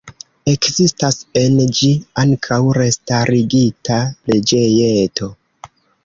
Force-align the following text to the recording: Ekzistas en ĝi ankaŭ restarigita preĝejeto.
Ekzistas 0.51 1.17
en 1.41 1.57
ĝi 1.79 1.89
ankaŭ 2.21 2.57
restarigita 2.77 3.99
preĝejeto. 4.23 5.29